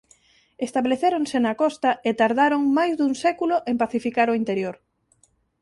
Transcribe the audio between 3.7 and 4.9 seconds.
pacificar o interior.